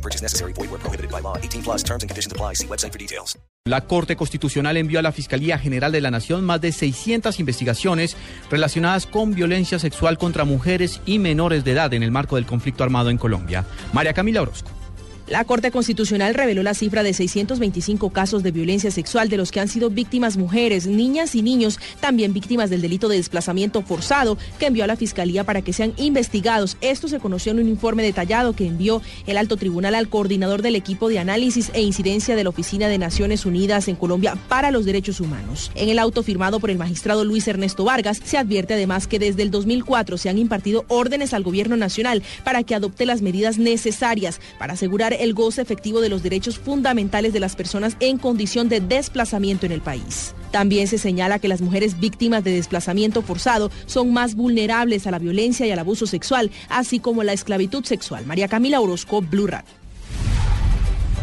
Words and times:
No 0.00 0.02
purchase 0.02 0.22
necessary. 0.22 0.52
Void 0.54 0.70
where 0.70 0.78
prohibited 0.78 1.10
by 1.10 1.20
law. 1.20 1.36
18 1.36 1.62
plus 1.62 1.84
terms 1.84 2.02
and 2.02 2.08
conditions 2.08 2.32
apply. 2.32 2.54
See 2.54 2.66
website 2.66 2.92
for 2.92 2.98
details. 2.98 3.38
La 3.66 3.82
Corte 3.82 4.16
Constitucional 4.16 4.78
envió 4.78 5.00
a 5.00 5.02
la 5.02 5.12
Fiscalía 5.12 5.58
General 5.58 5.92
de 5.92 6.00
la 6.00 6.10
Nación 6.10 6.44
más 6.44 6.62
de 6.62 6.72
600 6.72 7.38
investigaciones 7.40 8.16
relacionadas 8.50 9.06
con 9.06 9.34
violencia 9.34 9.78
sexual 9.78 10.16
contra 10.16 10.44
mujeres 10.44 11.02
y 11.04 11.18
menores 11.18 11.62
de 11.62 11.72
edad 11.72 11.92
en 11.92 12.02
el 12.02 12.10
marco 12.10 12.36
del 12.36 12.46
conflicto 12.46 12.84
armado 12.84 13.10
en 13.10 13.18
Colombia. 13.18 13.66
María 13.92 14.14
Camila 14.14 14.40
Orozco. 14.40 14.79
La 15.30 15.44
Corte 15.44 15.70
Constitucional 15.70 16.34
reveló 16.34 16.64
la 16.64 16.74
cifra 16.74 17.04
de 17.04 17.14
625 17.14 18.10
casos 18.10 18.42
de 18.42 18.50
violencia 18.50 18.90
sexual 18.90 19.28
de 19.28 19.36
los 19.36 19.52
que 19.52 19.60
han 19.60 19.68
sido 19.68 19.88
víctimas 19.88 20.36
mujeres, 20.36 20.88
niñas 20.88 21.36
y 21.36 21.42
niños, 21.42 21.78
también 22.00 22.32
víctimas 22.32 22.68
del 22.68 22.80
delito 22.82 23.08
de 23.08 23.16
desplazamiento 23.16 23.82
forzado 23.82 24.38
que 24.58 24.66
envió 24.66 24.82
a 24.82 24.88
la 24.88 24.96
Fiscalía 24.96 25.44
para 25.44 25.62
que 25.62 25.72
sean 25.72 25.92
investigados. 25.98 26.76
Esto 26.80 27.06
se 27.06 27.20
conoció 27.20 27.52
en 27.52 27.60
un 27.60 27.68
informe 27.68 28.02
detallado 28.02 28.54
que 28.54 28.66
envió 28.66 29.02
el 29.28 29.36
alto 29.36 29.56
tribunal 29.56 29.94
al 29.94 30.08
coordinador 30.08 30.62
del 30.62 30.74
equipo 30.74 31.08
de 31.08 31.20
análisis 31.20 31.70
e 31.74 31.80
incidencia 31.80 32.34
de 32.34 32.42
la 32.42 32.50
Oficina 32.50 32.88
de 32.88 32.98
Naciones 32.98 33.46
Unidas 33.46 33.86
en 33.86 33.94
Colombia 33.94 34.36
para 34.48 34.72
los 34.72 34.84
Derechos 34.84 35.20
Humanos. 35.20 35.70
En 35.76 35.90
el 35.90 36.00
auto 36.00 36.24
firmado 36.24 36.58
por 36.58 36.70
el 36.70 36.78
magistrado 36.78 37.24
Luis 37.24 37.46
Ernesto 37.46 37.84
Vargas 37.84 38.20
se 38.24 38.36
advierte 38.36 38.74
además 38.74 39.06
que 39.06 39.20
desde 39.20 39.42
el 39.42 39.52
2004 39.52 40.18
se 40.18 40.28
han 40.28 40.38
impartido 40.38 40.84
órdenes 40.88 41.34
al 41.34 41.44
gobierno 41.44 41.76
nacional 41.76 42.24
para 42.42 42.64
que 42.64 42.74
adopte 42.74 43.06
las 43.06 43.22
medidas 43.22 43.58
necesarias 43.58 44.40
para 44.58 44.72
asegurar 44.72 45.19
el 45.20 45.34
goce 45.34 45.62
efectivo 45.62 46.00
de 46.00 46.08
los 46.08 46.22
derechos 46.22 46.58
fundamentales 46.58 47.32
de 47.32 47.40
las 47.40 47.56
personas 47.56 47.96
en 48.00 48.18
condición 48.18 48.68
de 48.68 48.80
desplazamiento 48.80 49.66
en 49.66 49.72
el 49.72 49.80
país. 49.80 50.34
También 50.50 50.88
se 50.88 50.98
señala 50.98 51.38
que 51.38 51.48
las 51.48 51.60
mujeres 51.60 52.00
víctimas 52.00 52.42
de 52.42 52.52
desplazamiento 52.52 53.22
forzado 53.22 53.70
son 53.86 54.12
más 54.12 54.34
vulnerables 54.34 55.06
a 55.06 55.10
la 55.10 55.18
violencia 55.18 55.66
y 55.66 55.70
al 55.70 55.78
abuso 55.78 56.06
sexual, 56.06 56.50
así 56.68 56.98
como 56.98 57.22
la 57.22 57.32
esclavitud 57.32 57.84
sexual. 57.84 58.26
María 58.26 58.48
Camila 58.48 58.80
Orozco, 58.80 59.20
Blue 59.22 59.46
Radio. 59.46 59.80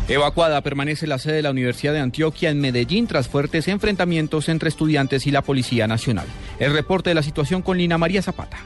Evacuada 0.10 0.62
permanece 0.62 1.06
la 1.06 1.18
sede 1.18 1.36
de 1.36 1.42
la 1.42 1.52
Universidad 1.52 1.92
de 1.92 2.00
Antioquia 2.00 2.50
en 2.50 2.62
Medellín 2.62 3.08
tras 3.08 3.28
fuertes 3.28 3.68
enfrentamientos 3.68 4.48
entre 4.48 4.70
estudiantes 4.70 5.28
y 5.28 5.32
la 5.32 5.42
Policía 5.42 5.86
Nacional. 5.86 6.28
El 6.60 6.72
reporte 6.72 7.10
de 7.10 7.16
la 7.16 7.24
situación 7.24 7.62
con 7.62 7.78
Lina 7.78 7.98
María 7.98 8.22
Zapata. 8.22 8.58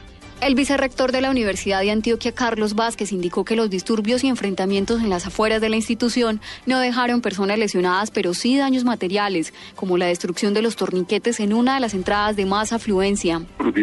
El 0.42 0.56
vicerrector 0.56 1.12
de 1.12 1.20
la 1.20 1.30
Universidad 1.30 1.82
de 1.82 1.92
Antioquia, 1.92 2.32
Carlos 2.32 2.74
Vázquez, 2.74 3.12
indicó 3.12 3.44
que 3.44 3.54
los 3.54 3.70
disturbios 3.70 4.24
y 4.24 4.28
enfrentamientos 4.28 5.00
en 5.00 5.08
las 5.08 5.24
afueras 5.24 5.60
de 5.60 5.68
la 5.68 5.76
institución 5.76 6.40
no 6.66 6.80
dejaron 6.80 7.20
personas 7.20 7.60
lesionadas, 7.60 8.10
pero 8.10 8.34
sí 8.34 8.58
daños 8.58 8.82
materiales, 8.82 9.54
como 9.76 9.98
la 9.98 10.06
destrucción 10.06 10.52
de 10.52 10.62
los 10.62 10.74
torniquetes 10.74 11.38
en 11.38 11.52
una 11.52 11.74
de 11.76 11.80
las 11.80 11.94
entradas 11.94 12.34
de 12.34 12.46
más 12.46 12.72
afluencia. 12.72 13.40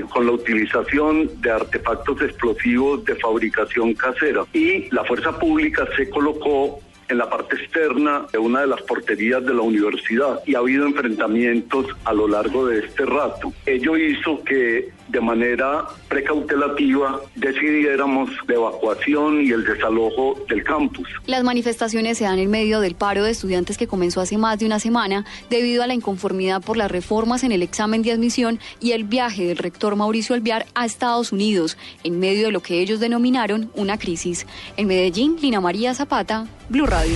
Con 0.09 0.25
la 0.25 0.33
utilización 0.33 1.29
de 1.39 1.49
artefactos 1.49 2.21
explosivos 2.23 3.05
de 3.05 3.15
fabricación 3.15 3.93
casera 3.93 4.43
y 4.51 4.93
la 4.93 5.05
fuerza 5.05 5.39
pública 5.39 5.87
se 5.95 6.09
colocó 6.09 6.81
en 7.07 7.19
la 7.19 7.29
parte 7.29 7.55
externa 7.55 8.25
de 8.33 8.37
una 8.37 8.61
de 8.61 8.67
las 8.67 8.81
porterías 8.81 9.43
de 9.45 9.53
la 9.53 9.61
universidad 9.61 10.41
y 10.45 10.55
ha 10.55 10.59
habido 10.59 10.85
enfrentamientos 10.85 11.87
a 12.03 12.13
lo 12.13 12.27
largo 12.27 12.67
de 12.67 12.79
este 12.79 13.05
rato. 13.05 13.53
Ello 13.65 13.97
hizo 13.97 14.43
que 14.43 14.89
de 15.09 15.21
manera 15.21 15.85
precautelativa 16.07 17.19
decidiéramos 17.35 18.29
la 18.47 18.55
evacuación 18.55 19.41
y 19.41 19.51
el 19.51 19.63
desalojo 19.63 20.35
del 20.47 20.63
campus. 20.63 21.07
Las 21.25 21.43
manifestaciones 21.43 22.17
se 22.17 22.23
dan 22.23 22.39
en 22.39 22.49
medio 22.49 22.79
del 22.79 22.95
paro 22.95 23.23
de 23.23 23.31
estudiantes 23.31 23.77
que 23.77 23.87
comenzó 23.87 24.21
hace 24.21 24.37
más 24.37 24.59
de 24.59 24.65
una 24.65 24.79
semana 24.79 25.25
debido 25.49 25.83
a 25.83 25.87
la 25.87 25.93
inconformidad 25.93 26.61
por 26.61 26.77
las 26.77 26.91
reformas 26.91 27.43
en 27.43 27.51
el 27.51 27.63
examen 27.63 28.01
de 28.01 28.11
admisión 28.11 28.59
y 28.79 28.91
el 28.91 29.03
viaje 29.03 29.45
del 29.45 29.57
rector 29.57 29.95
Mauricio 29.95 30.35
Alviar 30.35 30.65
a 30.75 30.85
Estados 30.85 31.31
Unidos 31.31 31.77
en 32.03 32.19
medio 32.19 32.45
de 32.45 32.51
lo 32.51 32.61
que 32.61 32.79
ellos 32.79 32.99
denominaron 32.99 33.71
una 33.75 33.97
crisis. 33.97 34.45
En 34.77 34.87
Medellín, 34.87 35.37
Lina 35.41 35.59
María 35.59 35.93
Zapata, 35.93 36.47
Blue 36.69 36.85
Radio. 36.85 37.15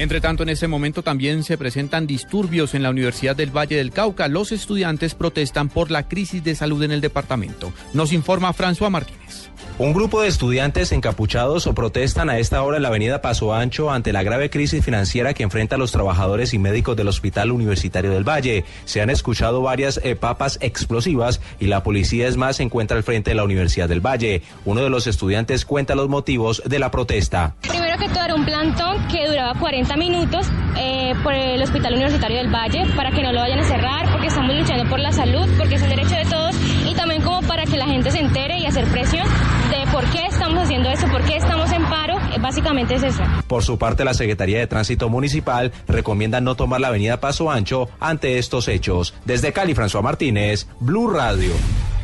Entre 0.00 0.22
tanto, 0.22 0.44
en 0.44 0.48
ese 0.48 0.66
momento 0.66 1.02
también 1.02 1.44
se 1.44 1.58
presentan 1.58 2.06
disturbios 2.06 2.72
en 2.72 2.82
la 2.82 2.88
Universidad 2.88 3.36
del 3.36 3.54
Valle 3.54 3.76
del 3.76 3.92
Cauca. 3.92 4.28
Los 4.28 4.50
estudiantes 4.50 5.14
protestan 5.14 5.68
por 5.68 5.90
la 5.90 6.08
crisis 6.08 6.42
de 6.42 6.54
salud 6.54 6.82
en 6.82 6.90
el 6.90 7.02
departamento. 7.02 7.70
Nos 7.92 8.14
informa 8.14 8.54
François 8.54 8.88
Martínez. 8.88 9.50
Un 9.76 9.92
grupo 9.92 10.22
de 10.22 10.28
estudiantes 10.28 10.92
encapuchados 10.92 11.66
o 11.66 11.74
protestan 11.74 12.30
a 12.30 12.38
esta 12.38 12.62
hora 12.62 12.78
en 12.78 12.82
la 12.82 12.88
avenida 12.88 13.20
Paso 13.20 13.52
Ancho 13.52 13.90
ante 13.90 14.14
la 14.14 14.22
grave 14.22 14.48
crisis 14.48 14.82
financiera 14.82 15.34
que 15.34 15.42
enfrenta 15.42 15.76
a 15.76 15.78
los 15.78 15.92
trabajadores 15.92 16.54
y 16.54 16.58
médicos 16.58 16.96
del 16.96 17.08
Hospital 17.08 17.50
Universitario 17.50 18.10
del 18.10 18.26
Valle. 18.26 18.64
Se 18.86 19.02
han 19.02 19.10
escuchado 19.10 19.60
varias 19.60 20.00
eh, 20.02 20.16
papas 20.16 20.58
explosivas 20.62 21.42
y 21.58 21.66
la 21.66 21.82
policía 21.82 22.26
es 22.26 22.38
más 22.38 22.56
se 22.56 22.62
encuentra 22.62 22.96
al 22.96 23.02
frente 23.02 23.32
de 23.32 23.34
la 23.34 23.44
Universidad 23.44 23.88
del 23.88 24.00
Valle. 24.00 24.40
Uno 24.64 24.82
de 24.82 24.88
los 24.88 25.06
estudiantes 25.06 25.66
cuenta 25.66 25.94
los 25.94 26.08
motivos 26.08 26.62
de 26.64 26.78
la 26.78 26.90
protesta. 26.90 27.54
Que 28.00 28.08
todo 28.08 28.24
era 28.24 28.34
un 28.34 28.46
plantón 28.46 28.96
que 29.08 29.28
duraba 29.28 29.52
40 29.58 29.94
minutos 29.96 30.46
eh, 30.76 31.14
por 31.22 31.34
el 31.34 31.62
Hospital 31.62 31.92
Universitario 31.92 32.38
del 32.38 32.48
Valle 32.48 32.86
para 32.96 33.10
que 33.10 33.22
no 33.22 33.30
lo 33.30 33.40
vayan 33.40 33.58
a 33.58 33.64
cerrar 33.64 34.10
porque 34.10 34.28
estamos 34.28 34.54
luchando 34.54 34.88
por 34.88 34.98
la 34.98 35.12
salud, 35.12 35.46
porque 35.58 35.74
es 35.74 35.82
un 35.82 35.90
derecho 35.90 36.14
de 36.14 36.24
todos 36.24 36.56
y 36.88 36.94
también 36.94 37.20
como 37.20 37.42
para 37.42 37.64
que 37.64 37.76
la 37.76 37.86
gente 37.86 38.10
se 38.10 38.20
entere 38.20 38.58
y 38.58 38.64
hacer 38.64 38.86
presión 38.86 39.28
de 39.70 39.90
por 39.92 40.04
qué 40.10 40.24
estamos 40.26 40.64
haciendo 40.64 40.88
eso, 40.88 41.06
por 41.08 41.22
qué 41.24 41.36
estamos 41.36 41.70
en 41.72 41.84
paro, 41.84 42.16
eh, 42.34 42.38
básicamente 42.40 42.94
es 42.94 43.02
eso. 43.02 43.22
Por 43.46 43.62
su 43.62 43.78
parte, 43.78 44.04
la 44.04 44.14
Secretaría 44.14 44.58
de 44.58 44.66
Tránsito 44.66 45.10
Municipal 45.10 45.70
recomienda 45.86 46.40
no 46.40 46.54
tomar 46.54 46.80
la 46.80 46.88
avenida 46.88 47.20
Paso 47.20 47.50
Ancho 47.50 47.90
ante 48.00 48.38
estos 48.38 48.68
hechos. 48.68 49.14
Desde 49.26 49.52
Cali, 49.52 49.74
François 49.74 50.02
Martínez, 50.02 50.66
Blue 50.80 51.10
Radio. 51.10 51.52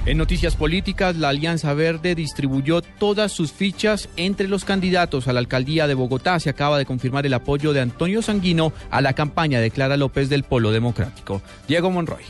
En 0.07 0.19
noticias 0.19 0.55
políticas, 0.55 1.17
la 1.17 1.31
Alianza 1.31 1.75
Verde 1.75 2.15
distribuyó 2.15 2.81
todas 2.81 3.33
sus 3.33 3.51
fichas 3.51 4.09
entre 4.17 4.47
los 4.47 4.65
candidatos 4.65 5.27
a 5.27 5.33
la 5.33 5.41
alcaldía 5.41 5.89
de 5.89 5.95
Bogotá. 5.95 6.39
Se 6.39 6.49
acaba 6.49 6.79
de 6.79 6.87
confirmar 6.87 7.27
el 7.27 7.35
apoyo 7.35 7.73
de 7.73 7.81
Antonio 7.81 8.23
Sanguino 8.23 8.73
a 8.93 9.01
la 9.01 9.15
campaña 9.15 9.59
de 9.59 9.73
Clara 9.73 9.97
López 9.97 10.29
del 10.29 10.45
Polo 10.45 10.71
Democrático. 10.71 11.43
Diego 11.67 11.91
Monroy. 11.91 12.23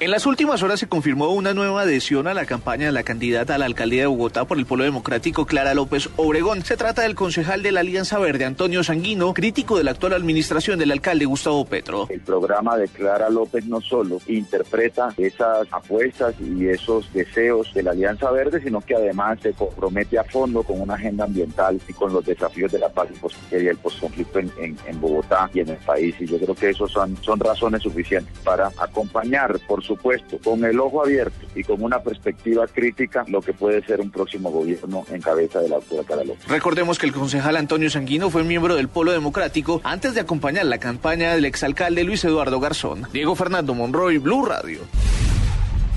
En 0.00 0.10
las 0.10 0.26
últimas 0.26 0.60
horas 0.64 0.80
se 0.80 0.88
confirmó 0.88 1.30
una 1.30 1.54
nueva 1.54 1.82
adhesión 1.82 2.26
a 2.26 2.34
la 2.34 2.46
campaña 2.46 2.86
de 2.86 2.92
la 2.92 3.04
candidata 3.04 3.54
a 3.54 3.58
la 3.58 3.66
alcaldía 3.66 4.00
de 4.00 4.06
Bogotá 4.08 4.44
por 4.44 4.58
el 4.58 4.66
Polo 4.66 4.82
Democrático, 4.82 5.46
Clara 5.46 5.72
López 5.72 6.10
Obregón. 6.16 6.64
Se 6.64 6.76
trata 6.76 7.02
del 7.02 7.14
concejal 7.14 7.62
de 7.62 7.70
la 7.70 7.80
Alianza 7.80 8.18
Verde, 8.18 8.44
Antonio 8.44 8.82
Sanguino, 8.82 9.32
crítico 9.32 9.78
de 9.78 9.84
la 9.84 9.92
actual 9.92 10.14
administración 10.14 10.80
del 10.80 10.90
alcalde 10.90 11.26
Gustavo 11.26 11.64
Petro. 11.64 12.08
El 12.10 12.20
programa 12.22 12.76
de 12.76 12.88
Clara 12.88 13.30
López 13.30 13.66
no 13.66 13.80
solo 13.80 14.20
interpreta 14.26 15.14
esas 15.16 15.68
apuestas 15.70 16.34
y 16.40 16.66
esos 16.66 17.10
deseos 17.12 17.72
de 17.72 17.84
la 17.84 17.92
Alianza 17.92 18.32
Verde, 18.32 18.60
sino 18.64 18.80
que 18.80 18.96
además 18.96 19.38
se 19.42 19.52
compromete 19.52 20.18
a 20.18 20.24
fondo 20.24 20.64
con 20.64 20.80
una 20.80 20.94
agenda 20.94 21.24
ambiental 21.24 21.80
y 21.86 21.92
con 21.92 22.12
los 22.12 22.26
desafíos 22.26 22.72
de 22.72 22.80
la 22.80 22.88
paz 22.88 23.06
y 23.52 23.54
el 23.54 23.76
postconflicto 23.76 24.40
en, 24.40 24.50
en, 24.58 24.76
en 24.88 25.00
Bogotá 25.00 25.48
y 25.54 25.60
en 25.60 25.68
el 25.68 25.76
país. 25.76 26.16
Y 26.18 26.26
yo 26.26 26.36
creo 26.38 26.54
que 26.56 26.70
esos 26.70 26.90
son, 26.90 27.16
son 27.22 27.38
razones 27.38 27.80
suficientes 27.80 28.36
para 28.40 28.72
acompañar, 28.76 29.56
por 29.68 29.84
supuesto, 29.94 30.38
con 30.42 30.64
el 30.64 30.78
ojo 30.80 31.02
abierto 31.02 31.46
y 31.54 31.62
con 31.62 31.82
una 31.82 32.00
perspectiva 32.00 32.66
crítica 32.66 33.24
lo 33.28 33.40
que 33.40 33.52
puede 33.52 33.84
ser 33.84 34.00
un 34.00 34.10
próximo 34.10 34.50
gobierno 34.50 35.04
en 35.10 35.20
cabeza 35.20 35.60
de 35.60 35.68
la 35.68 35.76
doctora 35.76 36.02
Clara 36.02 36.24
López. 36.24 36.46
Recordemos 36.48 36.98
que 36.98 37.06
el 37.06 37.12
concejal 37.12 37.56
Antonio 37.56 37.90
Sanguino 37.90 38.30
fue 38.30 38.44
miembro 38.44 38.74
del 38.76 38.88
Polo 38.88 39.12
Democrático 39.12 39.80
antes 39.84 40.14
de 40.14 40.20
acompañar 40.20 40.66
la 40.66 40.78
campaña 40.78 41.34
del 41.34 41.44
exalcalde 41.44 42.04
Luis 42.04 42.24
Eduardo 42.24 42.60
Garzón. 42.60 43.06
Diego 43.12 43.34
Fernando 43.34 43.74
Monroy, 43.74 44.18
Blue 44.18 44.44
Radio. 44.44 44.80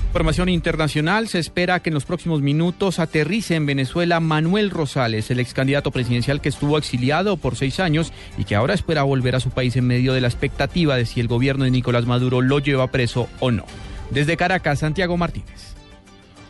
Información 0.08 0.48
internacional, 0.48 1.28
se 1.28 1.38
espera 1.38 1.80
que 1.80 1.90
en 1.90 1.94
los 1.94 2.06
próximos 2.06 2.40
minutos 2.40 2.98
aterrice 2.98 3.56
en 3.56 3.66
Venezuela 3.66 4.20
Manuel 4.20 4.70
Rosales, 4.70 5.30
el 5.30 5.38
ex 5.38 5.52
candidato 5.52 5.90
presidencial 5.90 6.40
que 6.40 6.48
estuvo 6.48 6.78
exiliado 6.78 7.36
por 7.36 7.56
seis 7.56 7.78
años 7.78 8.10
y 8.38 8.44
que 8.44 8.56
ahora 8.56 8.72
espera 8.72 9.02
volver 9.02 9.36
a 9.36 9.40
su 9.40 9.50
país 9.50 9.76
en 9.76 9.86
medio 9.86 10.14
de 10.14 10.22
la 10.22 10.28
expectativa 10.28 10.96
de 10.96 11.04
si 11.04 11.20
el 11.20 11.28
gobierno 11.28 11.64
de 11.64 11.70
Nicolás 11.70 12.06
Maduro 12.06 12.40
lo 12.40 12.58
lleva 12.58 12.90
preso 12.90 13.28
o 13.38 13.50
no. 13.50 13.66
Desde 14.10 14.36
Caracas, 14.36 14.78
Santiago 14.78 15.16
Martínez. 15.16 15.78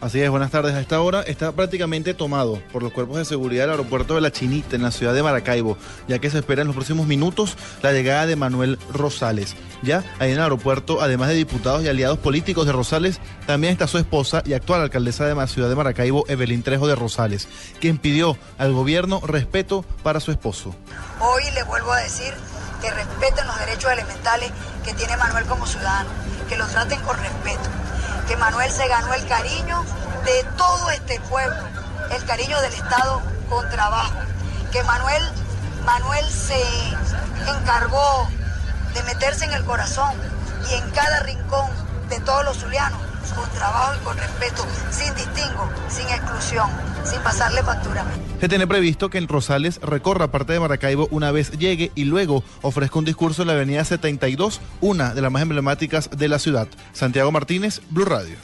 Así 0.01 0.21
es, 0.21 0.31
buenas 0.31 0.53
tardes. 0.53 0.77
A 0.77 0.81
esta 0.81 1.01
hora 1.01 1.23
está 1.23 1.51
prácticamente 1.51 2.15
tomado 2.15 2.63
por 2.73 2.85
los 2.85 2.93
cuerpos 2.93 3.17
de 3.19 3.25
seguridad 3.25 3.65
del 3.65 3.73
aeropuerto 3.73 4.15
de 4.15 4.21
La 4.21 4.31
Chinita 4.31 4.77
en 4.77 4.83
la 4.83 4.93
ciudad 4.93 5.13
de 5.13 5.25
Maracaibo, 5.25 5.77
ya 6.07 6.21
que 6.21 6.31
se 6.31 6.39
espera 6.39 6.61
en 6.63 6.69
los 6.69 6.77
próximos 6.77 7.09
minutos 7.09 7.57
la 7.83 7.91
llegada 7.91 8.27
de 8.27 8.37
Manuel 8.37 8.79
Rosales. 8.93 9.57
Ya 9.83 10.05
ahí 10.21 10.31
en 10.31 10.37
el 10.37 10.43
aeropuerto, 10.43 11.01
además 11.03 11.31
de 11.31 11.35
diputados 11.35 11.83
y 11.83 11.89
aliados 11.89 12.19
políticos 12.19 12.65
de 12.65 12.73
Rosales, 12.73 13.21
también 13.45 13.73
está 13.73 13.89
su 13.89 13.99
esposa 13.99 14.41
y 14.47 14.53
actual 14.53 14.83
alcaldesa 14.83 15.27
de 15.27 15.35
la 15.35 15.49
ciudad 15.49 15.69
de 15.69 15.75
Maracaibo, 15.75 16.25
Evelyn 16.29 16.63
Trejo 16.63 16.87
de 16.87 16.95
Rosales, 16.95 17.49
quien 17.81 17.99
pidió 17.99 18.39
al 18.57 18.73
gobierno 18.73 19.21
respeto 19.27 19.85
para 20.05 20.21
su 20.21 20.31
esposo. 20.31 20.77
Hoy 21.21 21.43
le 21.55 21.65
vuelvo 21.65 21.91
a 21.91 21.99
decir 21.99 22.33
que 22.81 22.91
respeten 22.91 23.47
los 23.49 23.59
derechos 23.59 23.91
elementales 23.91 24.53
que 24.85 24.95
tiene 24.95 25.17
Manuel 25.17 25.45
como 25.47 25.67
ciudadano, 25.67 26.11
que 26.49 26.57
lo 26.57 26.67
traten 26.67 27.01
con 27.03 27.17
respeto, 27.19 27.69
que 28.27 28.37
Manuel 28.37 28.71
se 28.71 28.89
ganó 28.89 29.13
el 29.13 29.27
cariño 29.27 29.85
de 30.25 30.45
todo 30.57 30.91
este 30.91 31.21
pueblo, 31.21 31.57
el 32.11 32.25
cariño 32.25 32.61
del 32.61 32.73
Estado 32.73 33.23
con 33.51 33.69
trabajo, 33.71 34.15
que 34.73 34.83
Manuel, 34.83 35.23
Manuel 35.85 36.25
se 36.31 36.63
encargó 37.47 38.29
de 38.95 39.03
meterse 39.03 39.45
en 39.45 39.53
el 39.53 39.65
corazón 39.65 40.13
y 40.71 40.75
en 40.75 40.91
cada 40.91 41.21
rincón 41.21 41.71
de 42.09 42.19
todos 42.21 42.45
los 42.45 42.59
zulianos, 42.59 43.01
con 43.35 43.49
trabajo 43.51 43.95
y 43.95 44.05
con 44.05 44.17
respeto, 44.17 44.67
sin 44.91 45.15
distingo, 45.15 45.69
sin 45.89 46.09
exclusión, 46.09 46.71
sin 47.05 47.21
pasarle 47.21 47.63
factura. 47.63 48.05
Se 48.41 48.49
tiene 48.49 48.69
previsto 48.69 49.11
que 49.11 49.19
en 49.19 49.27
Rosales 49.27 49.81
recorra 49.83 50.31
parte 50.31 50.53
de 50.53 50.61
Maracaibo 50.61 51.09
una 51.11 51.33
vez 51.33 51.51
llegue 51.59 51.91
y 51.97 52.05
luego 52.05 52.45
ofrezca 52.63 53.01
un 53.01 53.05
discurso 53.05 53.43
en 53.43 53.49
la 53.49 53.55
avenida 53.55 53.85
72, 53.85 54.61
una 54.81 55.13
de 55.13 55.23
las 55.23 55.33
más 55.33 55.43
emblemáticas 55.43 56.09
de 56.17 56.29
la 56.29 56.39
ciudad. 56.39 56.69
Santiago 56.93 57.33
Martínez, 57.33 57.81
Blue 57.91 58.05
Radio. 58.05 58.37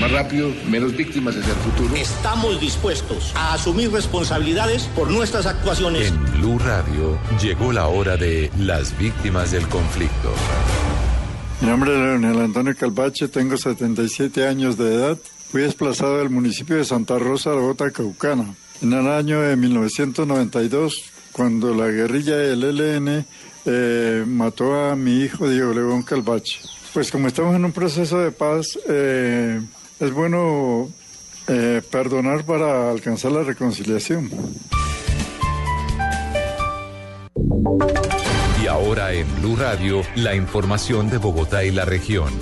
Más 0.00 0.10
rápido, 0.10 0.50
menos 0.68 0.96
víctimas 0.96 1.36
hacia 1.36 1.52
el 1.52 1.58
futuro. 1.58 1.94
Estamos 1.94 2.60
dispuestos 2.60 3.32
a 3.36 3.54
asumir 3.54 3.92
responsabilidades 3.92 4.84
por 4.96 5.08
nuestras 5.08 5.46
actuaciones. 5.46 6.08
En 6.08 6.40
Blue 6.40 6.58
Radio 6.58 7.16
llegó 7.40 7.72
la 7.72 7.86
hora 7.86 8.16
de 8.16 8.50
las 8.58 8.98
víctimas 8.98 9.52
del 9.52 9.68
conflicto. 9.68 10.34
Mi 11.60 11.68
nombre 11.68 11.92
es 11.92 11.98
Leonel 11.98 12.40
Antonio 12.40 12.74
Calvache, 12.76 13.28
tengo 13.28 13.56
77 13.56 14.48
años 14.48 14.76
de 14.76 14.94
edad. 14.94 15.18
Fui 15.52 15.62
desplazado 15.62 16.18
del 16.18 16.30
municipio 16.30 16.76
de 16.76 16.84
Santa 16.84 17.18
Rosa 17.20 17.52
a 17.52 17.54
la 17.54 17.60
Bota 17.60 17.90
Caucana. 17.92 18.54
En 18.82 18.92
el 18.92 19.06
año 19.06 19.40
de 19.40 19.56
1992, 19.56 21.04
cuando 21.30 21.72
la 21.72 21.86
guerrilla 21.86 22.36
del 22.36 22.64
ELN 22.64 23.24
eh, 23.64 24.24
mató 24.26 24.74
a 24.74 24.96
mi 24.96 25.18
hijo 25.20 25.48
Diego 25.48 25.72
León 25.72 26.02
Calvache. 26.02 26.58
Pues 26.92 27.12
como 27.12 27.28
estamos 27.28 27.54
en 27.54 27.64
un 27.64 27.70
proceso 27.70 28.18
de 28.18 28.32
paz, 28.32 28.76
eh, 28.88 29.60
es 30.00 30.12
bueno 30.12 30.90
eh, 31.46 31.80
perdonar 31.92 32.44
para 32.44 32.90
alcanzar 32.90 33.30
la 33.30 33.44
reconciliación. 33.44 34.28
Y 38.62 38.66
ahora 38.66 39.12
en 39.12 39.26
Blue 39.40 39.54
Radio, 39.54 40.02
la 40.16 40.34
información 40.34 41.08
de 41.08 41.18
Bogotá 41.18 41.62
y 41.64 41.70
la 41.70 41.84
región. 41.84 42.32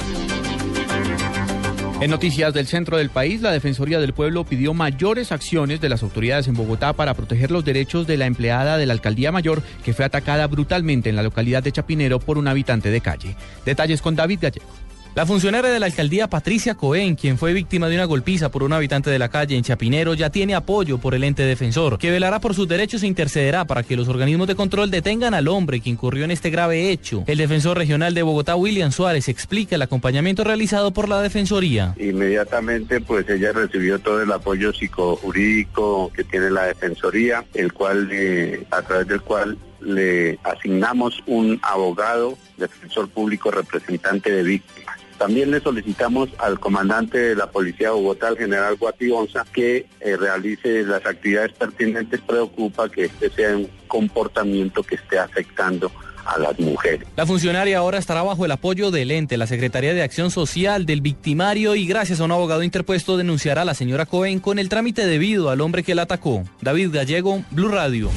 En 2.00 2.10
noticias 2.10 2.54
del 2.54 2.66
centro 2.66 2.96
del 2.96 3.10
país, 3.10 3.42
la 3.42 3.52
Defensoría 3.52 4.00
del 4.00 4.14
Pueblo 4.14 4.44
pidió 4.44 4.72
mayores 4.72 5.32
acciones 5.32 5.82
de 5.82 5.90
las 5.90 6.02
autoridades 6.02 6.48
en 6.48 6.54
Bogotá 6.54 6.94
para 6.94 7.12
proteger 7.12 7.50
los 7.50 7.62
derechos 7.62 8.06
de 8.06 8.16
la 8.16 8.24
empleada 8.24 8.78
de 8.78 8.86
la 8.86 8.94
Alcaldía 8.94 9.32
Mayor 9.32 9.62
que 9.84 9.92
fue 9.92 10.06
atacada 10.06 10.46
brutalmente 10.46 11.10
en 11.10 11.16
la 11.16 11.22
localidad 11.22 11.62
de 11.62 11.72
Chapinero 11.72 12.18
por 12.18 12.38
un 12.38 12.48
habitante 12.48 12.90
de 12.90 13.02
calle. 13.02 13.36
Detalles 13.66 14.00
con 14.00 14.16
David 14.16 14.38
Gallego. 14.40 14.89
La 15.16 15.26
funcionaria 15.26 15.72
de 15.72 15.80
la 15.80 15.86
alcaldía 15.86 16.30
Patricia 16.30 16.76
Cohen, 16.76 17.16
quien 17.16 17.36
fue 17.36 17.52
víctima 17.52 17.88
de 17.88 17.96
una 17.96 18.04
golpiza 18.04 18.48
por 18.48 18.62
un 18.62 18.72
habitante 18.72 19.10
de 19.10 19.18
la 19.18 19.28
calle 19.28 19.56
en 19.56 19.64
Chapinero, 19.64 20.14
ya 20.14 20.30
tiene 20.30 20.54
apoyo 20.54 20.98
por 20.98 21.16
el 21.16 21.24
ente 21.24 21.42
defensor, 21.42 21.98
que 21.98 22.12
velará 22.12 22.38
por 22.38 22.54
sus 22.54 22.68
derechos 22.68 23.02
e 23.02 23.08
intercederá 23.08 23.64
para 23.64 23.82
que 23.82 23.96
los 23.96 24.06
organismos 24.06 24.46
de 24.46 24.54
control 24.54 24.88
detengan 24.88 25.34
al 25.34 25.48
hombre 25.48 25.80
que 25.80 25.90
incurrió 25.90 26.24
en 26.24 26.30
este 26.30 26.50
grave 26.50 26.92
hecho. 26.92 27.24
El 27.26 27.38
defensor 27.38 27.76
regional 27.76 28.14
de 28.14 28.22
Bogotá, 28.22 28.54
William 28.54 28.92
Suárez, 28.92 29.28
explica 29.28 29.74
el 29.74 29.82
acompañamiento 29.82 30.44
realizado 30.44 30.92
por 30.92 31.08
la 31.08 31.20
defensoría. 31.20 31.92
Inmediatamente, 31.98 33.00
pues 33.00 33.28
ella 33.28 33.50
recibió 33.50 33.98
todo 33.98 34.22
el 34.22 34.30
apoyo 34.30 34.72
psicojurídico 34.72 36.12
que 36.14 36.22
tiene 36.22 36.50
la 36.50 36.66
defensoría, 36.66 37.44
el 37.54 37.72
cual, 37.72 38.08
eh, 38.12 38.64
a 38.70 38.82
través 38.82 39.08
del 39.08 39.22
cual 39.22 39.58
le 39.80 40.38
asignamos 40.44 41.22
un 41.26 41.58
abogado, 41.62 42.36
defensor 42.56 43.08
público 43.08 43.50
representante 43.50 44.30
de 44.30 44.42
víctimas. 44.42 44.96
También 45.20 45.50
le 45.50 45.60
solicitamos 45.60 46.30
al 46.38 46.58
comandante 46.58 47.18
de 47.18 47.36
la 47.36 47.50
Policía 47.50 47.88
de 47.88 47.94
Bogotá, 47.94 48.28
el 48.28 48.38
general 48.38 48.76
Guationza, 48.76 49.44
que 49.52 49.86
eh, 50.00 50.16
realice 50.16 50.82
las 50.82 51.04
actividades 51.04 51.52
pertinentes. 51.52 52.22
Preocupa 52.22 52.88
que 52.88 53.04
este 53.04 53.28
sea 53.28 53.54
un 53.54 53.68
comportamiento 53.86 54.82
que 54.82 54.94
esté 54.94 55.18
afectando 55.18 55.92
a 56.24 56.38
las 56.38 56.58
mujeres. 56.58 57.06
La 57.16 57.26
funcionaria 57.26 57.76
ahora 57.76 57.98
estará 57.98 58.22
bajo 58.22 58.46
el 58.46 58.50
apoyo 58.52 58.90
del 58.90 59.10
ente, 59.10 59.36
la 59.36 59.46
Secretaría 59.46 59.92
de 59.92 60.02
Acción 60.02 60.30
Social, 60.30 60.86
del 60.86 61.02
victimario 61.02 61.74
y 61.74 61.86
gracias 61.86 62.20
a 62.20 62.24
un 62.24 62.32
abogado 62.32 62.62
interpuesto 62.62 63.18
denunciará 63.18 63.62
a 63.62 63.66
la 63.66 63.74
señora 63.74 64.06
Cohen 64.06 64.40
con 64.40 64.58
el 64.58 64.70
trámite 64.70 65.06
debido 65.06 65.50
al 65.50 65.60
hombre 65.60 65.82
que 65.82 65.94
la 65.94 66.02
atacó. 66.02 66.44
David 66.62 66.94
Gallego, 66.94 67.44
Blue 67.50 67.68
Radio. 67.68 68.10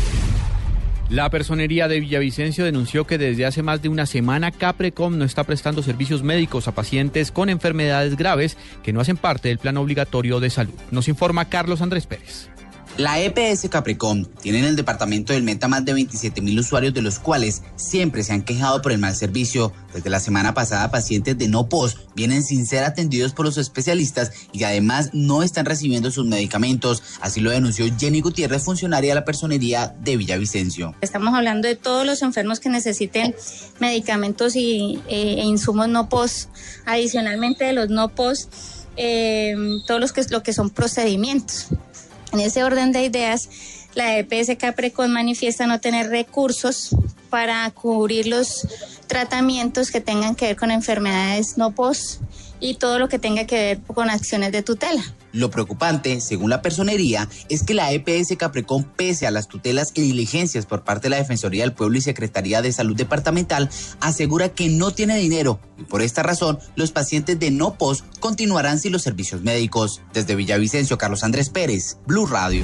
La 1.13 1.29
personería 1.29 1.87
de 1.87 1.99
Villavicencio 1.99 2.65
denunció 2.65 3.05
que 3.05 3.19
desde 3.19 3.45
hace 3.45 3.61
más 3.61 3.83
de 3.83 3.87
una 3.87 4.07
semana 4.07 4.49
Caprecom 4.49 5.15
no 5.15 5.25
está 5.25 5.43
prestando 5.43 5.83
servicios 5.83 6.23
médicos 6.23 6.67
a 6.67 6.71
pacientes 6.71 7.31
con 7.31 7.49
enfermedades 7.49 8.17
graves 8.17 8.57
que 8.81 8.93
no 8.93 8.99
hacen 8.99 9.17
parte 9.17 9.49
del 9.49 9.59
plan 9.59 9.77
obligatorio 9.77 10.39
de 10.39 10.49
salud. 10.49 10.73
Nos 10.89 11.07
informa 11.07 11.49
Carlos 11.49 11.83
Andrés 11.83 12.07
Pérez. 12.07 12.49
La 12.97 13.19
EPS 13.19 13.69
Capricorn 13.69 14.27
tiene 14.39 14.59
en 14.59 14.65
el 14.65 14.75
departamento 14.75 15.33
del 15.33 15.41
Meta 15.41 15.67
más 15.67 15.83
de 15.83 15.93
27 15.93 16.41
mil 16.41 16.59
usuarios, 16.59 16.93
de 16.93 17.01
los 17.01 17.17
cuales 17.17 17.63
siempre 17.75 18.23
se 18.23 18.33
han 18.33 18.43
quejado 18.43 18.83
por 18.83 18.91
el 18.91 18.99
mal 18.99 19.15
servicio. 19.15 19.73
Desde 19.95 20.11
la 20.11 20.19
semana 20.19 20.53
pasada, 20.53 20.91
pacientes 20.91 21.35
de 21.35 21.47
no 21.47 21.69
POS 21.69 21.97
vienen 22.15 22.43
sin 22.43 22.67
ser 22.67 22.83
atendidos 22.83 23.33
por 23.33 23.47
los 23.47 23.57
especialistas 23.57 24.31
y 24.51 24.63
además 24.63 25.09
no 25.11 25.41
están 25.41 25.65
recibiendo 25.65 26.11
sus 26.11 26.27
medicamentos. 26.27 27.01
Así 27.19 27.41
lo 27.41 27.49
denunció 27.49 27.87
Jenny 27.97 28.21
Gutiérrez, 28.21 28.63
funcionaria 28.63 29.09
de 29.09 29.15
la 29.15 29.25
personería 29.25 29.95
de 29.99 30.15
Villavicencio. 30.15 30.93
Estamos 31.01 31.33
hablando 31.33 31.67
de 31.67 31.75
todos 31.75 32.05
los 32.05 32.21
enfermos 32.21 32.59
que 32.59 32.69
necesiten 32.69 33.33
medicamentos 33.79 34.55
y, 34.55 35.01
eh, 35.07 35.37
e 35.39 35.43
insumos 35.45 35.87
no 35.87 36.09
POS. 36.09 36.47
Adicionalmente 36.85 37.65
de 37.65 37.73
los 37.73 37.89
no 37.89 38.09
POS, 38.09 38.49
eh, 38.97 39.55
todos 39.87 39.99
los 39.99 40.13
que, 40.13 40.23
lo 40.29 40.43
que 40.43 40.53
son 40.53 40.69
procedimientos. 40.69 41.69
En 42.33 42.39
ese 42.39 42.63
orden 42.63 42.91
de 42.91 43.03
ideas, 43.03 43.47
la 43.93 44.17
EPS 44.17 44.57
Caprecon 44.57 45.13
manifiesta 45.13 45.67
no 45.67 45.79
tener 45.79 46.09
recursos 46.09 46.95
para 47.29 47.69
cubrir 47.69 48.27
los 48.27 48.67
tratamientos 49.05 49.91
que 49.91 50.01
tengan 50.01 50.33
que 50.33 50.47
ver 50.47 50.55
con 50.55 50.71
enfermedades 50.71 51.57
no 51.57 51.75
POS 51.75 52.19
y 52.59 52.75
todo 52.75 52.97
lo 52.97 53.07
que 53.07 53.19
tenga 53.19 53.45
que 53.45 53.55
ver 53.55 53.81
con 53.81 54.09
acciones 54.09 54.51
de 54.51 54.63
tutela. 54.63 55.03
Lo 55.33 55.49
preocupante, 55.49 56.21
según 56.21 56.49
la 56.49 56.61
personería, 56.61 57.27
es 57.49 57.63
que 57.63 57.73
la 57.73 57.91
EPS 57.91 58.37
Caprecon, 58.37 58.83
pese 58.83 59.27
a 59.27 59.31
las 59.31 59.47
tutelas 59.47 59.91
y 59.95 60.01
diligencias 60.01 60.65
por 60.65 60.83
parte 60.83 61.07
de 61.07 61.09
la 61.09 61.17
Defensoría 61.17 61.63
del 61.63 61.73
Pueblo 61.73 61.97
y 61.97 62.01
Secretaría 62.01 62.61
de 62.61 62.71
Salud 62.71 62.95
Departamental, 62.95 63.69
asegura 63.99 64.49
que 64.49 64.69
no 64.69 64.91
tiene 64.91 65.17
dinero 65.17 65.59
y 65.77 65.83
por 65.83 66.01
esta 66.01 66.23
razón 66.23 66.59
los 66.75 66.91
pacientes 66.91 67.39
de 67.39 67.51
no 67.51 67.75
POS 67.75 68.03
continuarán 68.19 68.79
sin 68.79 68.91
los 68.91 69.01
servicios 69.01 69.41
médicos. 69.41 70.01
Desde 70.13 70.35
Villavicencio, 70.35 70.97
Carlos 70.97 71.23
Andrés 71.23 71.49
Pérez, 71.49 71.97
Blue 72.05 72.27
Radio. 72.27 72.63